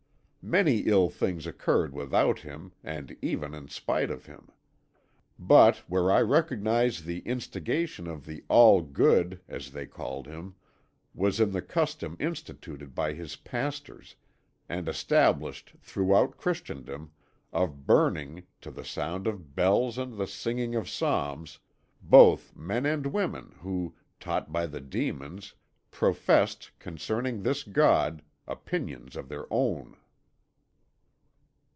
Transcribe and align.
Many 0.43 0.79
ill 0.87 1.07
things 1.11 1.45
occurred 1.45 1.93
without 1.93 2.39
him 2.39 2.71
and 2.83 3.15
even 3.21 3.53
in 3.53 3.67
spite 3.67 4.09
of 4.09 4.25
him. 4.25 4.49
But 5.37 5.77
where 5.87 6.11
I 6.11 6.23
recognise 6.23 7.03
the 7.03 7.19
instigation 7.19 8.07
of 8.07 8.25
the 8.25 8.43
All 8.49 8.81
Good 8.81 9.39
(as 9.47 9.69
they 9.71 9.85
called 9.85 10.25
him) 10.25 10.55
was 11.13 11.39
in 11.39 11.51
the 11.51 11.61
custom 11.61 12.17
instituted 12.19 12.95
by 12.95 13.13
his 13.13 13.35
pastors, 13.35 14.15
and 14.67 14.89
established 14.89 15.73
throughout 15.79 16.37
Christendom, 16.37 17.11
of 17.53 17.85
burning, 17.85 18.47
to 18.61 18.71
the 18.71 18.83
sound 18.83 19.27
of 19.27 19.55
bells 19.55 19.99
and 19.99 20.17
the 20.17 20.25
singing 20.27 20.73
of 20.73 20.89
psalms, 20.89 21.59
both 22.01 22.55
men 22.55 22.87
and 22.87 23.05
women 23.05 23.53
who, 23.59 23.93
taught 24.19 24.51
by 24.51 24.65
the 24.65 24.81
demons, 24.81 25.53
professed, 25.91 26.71
concerning 26.79 27.43
this 27.43 27.61
God, 27.63 28.23
opinions 28.47 29.15
of 29.15 29.29
their 29.29 29.45
own." 29.53 29.95